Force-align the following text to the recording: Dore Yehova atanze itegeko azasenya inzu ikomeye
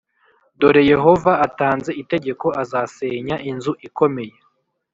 Dore 0.59 0.81
Yehova 0.91 1.31
atanze 1.47 1.91
itegeko 2.01 2.47
azasenya 2.61 3.35
inzu 3.49 3.71
ikomeye 3.87 4.35